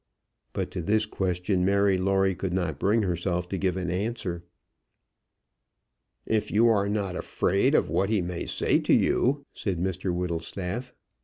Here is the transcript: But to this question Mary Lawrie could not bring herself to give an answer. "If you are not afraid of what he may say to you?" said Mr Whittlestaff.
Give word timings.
But 0.53 0.71
to 0.71 0.81
this 0.81 1.05
question 1.05 1.63
Mary 1.63 1.95
Lawrie 1.99 2.33
could 2.33 2.53
not 2.53 2.79
bring 2.79 3.03
herself 3.03 3.47
to 3.49 3.57
give 3.59 3.77
an 3.77 3.91
answer. 3.91 4.43
"If 6.25 6.49
you 6.49 6.69
are 6.69 6.89
not 6.89 7.15
afraid 7.15 7.75
of 7.75 7.87
what 7.87 8.09
he 8.09 8.19
may 8.19 8.47
say 8.47 8.79
to 8.79 8.95
you?" 8.95 9.43
said 9.53 9.77
Mr 9.77 10.11
Whittlestaff. 10.11 10.91